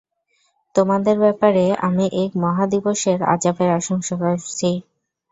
[0.75, 4.69] তোমাদের ব্যাপারে আমি এক মহাদিবসের আযাবের আশঙ্কা করছি।